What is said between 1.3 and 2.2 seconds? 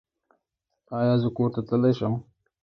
کور ته تللی شم؟